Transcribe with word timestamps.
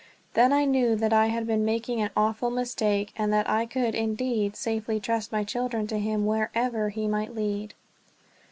Then 0.33 0.51
I 0.51 0.65
knew 0.65 0.95
that 0.95 1.13
I 1.13 1.27
had 1.27 1.45
been 1.45 1.63
making 1.63 2.01
an 2.01 2.09
awful 2.17 2.49
mistake, 2.49 3.13
and 3.15 3.31
that 3.33 3.47
I 3.47 3.67
could 3.67 3.93
indeed 3.93 4.55
safely 4.55 4.99
trust 4.99 5.31
my 5.31 5.43
children 5.43 5.85
to 5.85 5.99
him 5.99 6.25
wherever 6.25 6.89
he 6.89 7.07
might 7.07 7.35
lead. 7.35 7.75